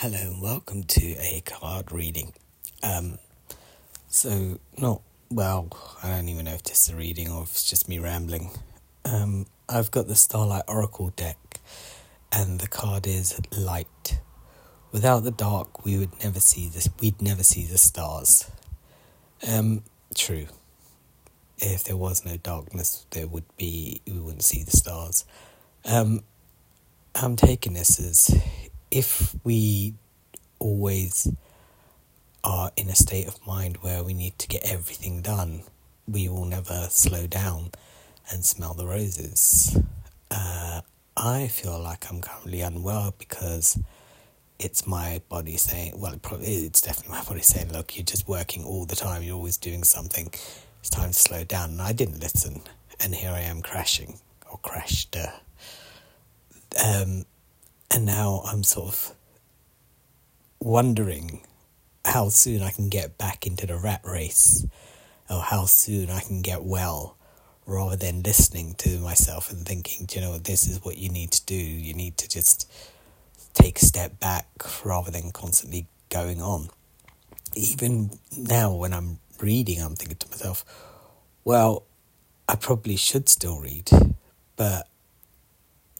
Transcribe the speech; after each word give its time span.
Hello 0.00 0.16
and 0.16 0.40
welcome 0.40 0.84
to 0.84 1.16
a 1.18 1.42
card 1.44 1.90
reading. 1.90 2.32
Um, 2.84 3.18
so 4.06 4.60
not 4.80 5.02
well. 5.28 5.70
I 6.00 6.10
don't 6.10 6.28
even 6.28 6.44
know 6.44 6.52
if 6.52 6.62
this 6.62 6.86
is 6.86 6.94
a 6.94 6.96
reading 6.96 7.28
or 7.28 7.42
if 7.42 7.50
it's 7.50 7.68
just 7.68 7.88
me 7.88 7.98
rambling. 7.98 8.52
Um, 9.04 9.46
I've 9.68 9.90
got 9.90 10.06
the 10.06 10.14
Starlight 10.14 10.62
Oracle 10.68 11.12
deck, 11.16 11.58
and 12.30 12.60
the 12.60 12.68
card 12.68 13.08
is 13.08 13.40
light. 13.58 14.20
Without 14.92 15.24
the 15.24 15.32
dark, 15.32 15.84
we 15.84 15.98
would 15.98 16.22
never 16.22 16.38
see 16.38 16.68
this. 16.68 16.88
We'd 17.00 17.20
never 17.20 17.42
see 17.42 17.64
the 17.64 17.76
stars. 17.76 18.48
Um, 19.48 19.82
true. 20.14 20.46
If 21.58 21.82
there 21.82 21.96
was 21.96 22.24
no 22.24 22.36
darkness, 22.36 23.04
there 23.10 23.26
would 23.26 23.56
be. 23.56 24.00
We 24.06 24.20
wouldn't 24.20 24.44
see 24.44 24.62
the 24.62 24.76
stars. 24.76 25.24
Um, 25.84 26.22
I'm 27.16 27.34
taking 27.34 27.72
this 27.72 27.98
as 27.98 28.40
if 28.90 29.34
we 29.44 29.94
always 30.58 31.30
are 32.44 32.70
in 32.76 32.88
a 32.88 32.94
state 32.94 33.26
of 33.26 33.44
mind 33.46 33.78
where 33.78 34.02
we 34.02 34.14
need 34.14 34.38
to 34.38 34.48
get 34.48 34.62
everything 34.64 35.22
done, 35.22 35.62
we 36.06 36.28
will 36.28 36.44
never 36.44 36.86
slow 36.90 37.26
down 37.26 37.70
and 38.30 38.44
smell 38.44 38.74
the 38.74 38.86
roses. 38.86 39.78
Uh, 40.30 40.80
I 41.16 41.48
feel 41.48 41.80
like 41.80 42.10
I'm 42.10 42.20
currently 42.20 42.60
unwell 42.60 43.14
because 43.18 43.78
it's 44.58 44.86
my 44.86 45.20
body 45.28 45.56
saying, 45.56 46.00
well, 46.00 46.12
it 46.12 46.22
probably 46.22 46.46
it's 46.46 46.80
definitely 46.80 47.18
my 47.18 47.24
body 47.28 47.40
saying, 47.40 47.72
look, 47.72 47.96
you're 47.96 48.04
just 48.04 48.28
working 48.28 48.64
all 48.64 48.84
the 48.84 48.96
time, 48.96 49.22
you're 49.22 49.36
always 49.36 49.56
doing 49.56 49.84
something. 49.84 50.32
It's 50.80 50.90
time 50.90 51.08
to 51.08 51.14
slow 51.14 51.44
down. 51.44 51.70
And 51.70 51.82
I 51.82 51.92
didn't 51.92 52.20
listen, 52.20 52.62
and 53.00 53.14
here 53.14 53.30
I 53.30 53.40
am 53.40 53.62
crashing 53.62 54.18
or 54.50 54.58
crashed. 54.58 55.16
Uh, 55.16 55.30
um, 56.84 57.24
and 57.98 58.06
now 58.06 58.42
I'm 58.46 58.62
sort 58.62 58.94
of 58.94 59.14
wondering 60.60 61.40
how 62.04 62.28
soon 62.28 62.62
I 62.62 62.70
can 62.70 62.88
get 62.88 63.18
back 63.18 63.44
into 63.44 63.66
the 63.66 63.76
rat 63.76 64.02
race 64.04 64.64
or 65.28 65.40
how 65.40 65.64
soon 65.64 66.08
I 66.08 66.20
can 66.20 66.40
get 66.40 66.62
well 66.62 67.16
rather 67.66 67.96
than 67.96 68.22
listening 68.22 68.76
to 68.78 69.00
myself 69.00 69.50
and 69.50 69.66
thinking, 69.66 70.06
do 70.06 70.14
you 70.14 70.24
know 70.24 70.38
this 70.38 70.68
is 70.68 70.84
what 70.84 70.96
you 70.96 71.08
need 71.08 71.32
to 71.32 71.44
do. 71.44 71.56
You 71.56 71.92
need 71.92 72.16
to 72.18 72.28
just 72.28 72.70
take 73.52 73.78
a 73.78 73.84
step 73.84 74.20
back 74.20 74.46
rather 74.84 75.10
than 75.10 75.32
constantly 75.32 75.88
going 76.08 76.40
on. 76.40 76.68
Even 77.56 78.10
now, 78.36 78.74
when 78.74 78.94
I'm 78.94 79.18
reading, 79.40 79.82
I'm 79.82 79.96
thinking 79.96 80.18
to 80.18 80.28
myself, 80.28 80.64
well, 81.42 81.82
I 82.46 82.54
probably 82.54 82.94
should 82.94 83.28
still 83.28 83.58
read, 83.58 83.90
but 84.54 84.86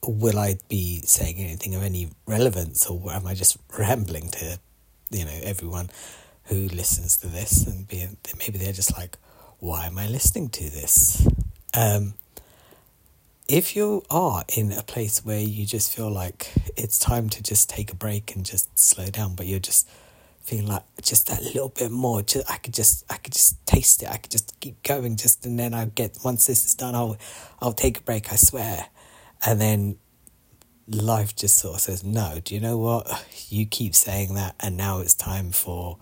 will 0.07 0.39
I 0.39 0.59
be 0.69 1.01
saying 1.01 1.39
anything 1.39 1.75
of 1.75 1.83
any 1.83 2.11
relevance, 2.27 2.87
or 2.87 3.13
am 3.13 3.27
I 3.27 3.35
just 3.35 3.59
rambling 3.77 4.29
to, 4.31 4.59
you 5.11 5.25
know, 5.25 5.39
everyone 5.43 5.91
who 6.45 6.69
listens 6.69 7.17
to 7.19 7.27
this 7.27 7.67
and 7.67 7.87
be, 7.87 8.07
maybe 8.39 8.59
they're 8.59 8.73
just 8.73 8.97
like, 8.97 9.17
why 9.59 9.87
am 9.87 9.99
I 9.99 10.07
listening 10.09 10.49
to 10.51 10.71
this? 10.71 11.27
Um, 11.75 12.15
if 13.49 13.75
you 13.75 14.05
are 14.11 14.45
in 14.57 14.73
a 14.73 14.83
place 14.83 15.25
where 15.25 15.41
you 15.41 15.65
just 15.67 15.95
feel 15.95 16.11
like 16.11 16.53
it's 16.77 16.99
time 16.99 17.29
to 17.31 17.43
just 17.43 17.69
take 17.69 17.91
a 17.91 17.97
break 17.97 18.37
and 18.37 18.45
just 18.45 18.79
slow 18.79 19.07
down, 19.07 19.35
but 19.35 19.47
you're 19.47 19.59
just 19.59 19.89
feeling 20.43 20.67
like 20.67 20.83
just 21.03 21.29
that 21.29 21.43
little 21.43 21.71
bit 21.71 21.91
more, 21.91 22.23
just 22.23 22.51
I 22.51 22.57
could 22.57 22.75
just 22.75 23.05
I 23.11 23.17
could 23.17 23.33
just 23.33 23.65
taste 23.67 24.03
it. 24.03 24.11
I 24.11 24.19
could 24.19 24.31
just 24.31 24.59
keep 24.61 24.83
going, 24.83 25.17
just 25.17 25.47
and 25.47 25.59
then 25.59 25.73
I'll 25.75 25.87
get 25.87 26.19
once 26.25 26.47
this 26.47 26.65
is 26.67 26.75
done, 26.75 26.95
I'll 26.95 27.17
I'll 27.61 27.73
take 27.73 27.99
a 27.99 28.03
break. 28.03 28.33
I 28.33 28.37
swear. 28.37 28.87
And 29.44 29.61
then 29.61 29.98
life 30.89 31.36
just 31.36 31.58
sort 31.58 31.77
of 31.77 31.81
says, 31.81 32.03
no, 32.03 32.39
do 32.44 32.55
you 32.55 32.61
know 32.61 32.78
what? 32.78 33.06
You 33.48 33.67
keep 33.67 33.94
saying 33.94 34.34
that, 34.34 34.55
and 34.61 34.77
now 34.77 35.00
it's 35.00 35.14
time 35.14 35.53
for 35.53 35.97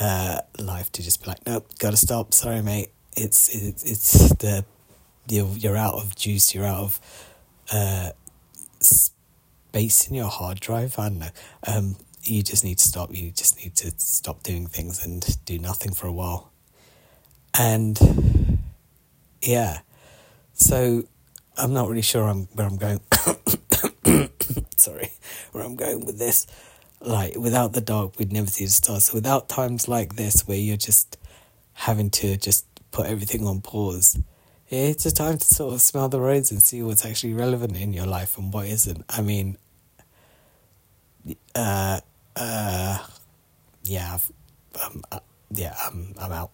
uh, 0.00 0.40
life 0.58 0.90
to 0.92 1.02
just 1.02 1.22
be 1.22 1.28
like, 1.30 1.46
nope, 1.46 1.68
gotta 1.78 1.96
stop. 1.96 2.34
Sorry, 2.34 2.62
mate. 2.62 2.90
It's 3.16 3.54
it's, 3.54 3.84
it's 3.84 4.34
the 4.34 4.64
you're 5.28 5.46
you're 5.56 5.76
out 5.76 5.94
of 5.94 6.16
juice. 6.16 6.54
You're 6.54 6.66
out 6.66 6.80
of 6.80 7.00
uh, 7.72 8.10
space 8.80 10.08
in 10.08 10.14
your 10.14 10.28
hard 10.28 10.60
drive. 10.60 10.98
I 10.98 11.08
don't 11.08 11.18
know. 11.18 11.30
Um, 11.66 11.96
you 12.22 12.42
just 12.42 12.64
need 12.64 12.78
to 12.78 12.88
stop. 12.88 13.14
You 13.14 13.30
just 13.30 13.58
need 13.62 13.76
to 13.76 13.92
stop 13.96 14.42
doing 14.42 14.66
things 14.66 15.04
and 15.04 15.44
do 15.44 15.58
nothing 15.58 15.92
for 15.92 16.06
a 16.06 16.12
while. 16.12 16.52
And 17.58 18.58
yeah, 19.40 19.80
so 20.52 21.04
I'm 21.58 21.72
not 21.72 21.88
really 21.88 22.02
sure 22.02 22.24
I'm, 22.24 22.44
where 22.54 22.66
I'm 22.66 22.76
going. 22.76 23.00
Sorry, 24.76 25.10
where 25.52 25.64
I'm 25.64 25.74
going 25.74 26.06
with 26.06 26.18
this. 26.18 26.46
Like, 27.00 27.36
without 27.36 27.72
the 27.72 27.80
dark, 27.80 28.18
we'd 28.18 28.32
never 28.32 28.46
see 28.46 28.64
the 28.64 28.70
stars. 28.70 29.06
So, 29.06 29.14
without 29.14 29.48
times 29.48 29.88
like 29.88 30.16
this 30.16 30.46
where 30.46 30.56
you're 30.56 30.76
just 30.76 31.18
having 31.74 32.10
to 32.10 32.36
just 32.36 32.64
put 32.92 33.06
everything 33.06 33.44
on 33.46 33.60
pause, 33.60 34.18
it's 34.68 35.04
a 35.06 35.12
time 35.12 35.38
to 35.38 35.44
sort 35.44 35.74
of 35.74 35.80
smell 35.80 36.08
the 36.08 36.20
roses 36.20 36.50
and 36.52 36.62
see 36.62 36.82
what's 36.82 37.04
actually 37.04 37.34
relevant 37.34 37.76
in 37.76 37.92
your 37.92 38.06
life 38.06 38.38
and 38.38 38.52
what 38.52 38.66
isn't. 38.66 39.04
I 39.08 39.22
mean, 39.22 39.58
uh, 41.54 42.00
uh, 42.36 42.98
yeah, 43.82 44.18
um, 44.84 45.02
uh, 45.10 45.20
yeah, 45.50 45.74
I'm, 45.86 46.14
I'm 46.20 46.32
out. 46.32 46.52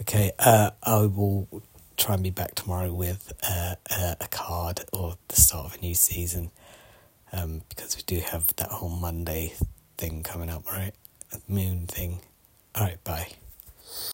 Okay, 0.00 0.32
uh, 0.38 0.70
I 0.82 1.06
will 1.06 1.48
try 1.96 2.14
and 2.14 2.22
be 2.22 2.30
back 2.30 2.54
tomorrow 2.54 2.92
with 2.92 3.32
uh, 3.42 3.74
a, 3.90 4.16
a 4.20 4.28
card 4.28 4.80
or 4.92 5.16
the 5.28 5.36
start 5.36 5.66
of 5.66 5.78
a 5.78 5.80
new 5.80 5.94
season 5.94 6.50
um, 7.32 7.62
because 7.68 7.96
we 7.96 8.02
do 8.02 8.20
have 8.20 8.54
that 8.56 8.70
whole 8.70 8.88
Monday 8.88 9.54
thing 9.96 10.22
coming 10.22 10.50
up, 10.50 10.66
right? 10.70 10.92
Moon 11.48 11.86
thing. 11.86 12.20
All 12.74 12.84
right, 12.84 13.02
bye. 13.04 13.28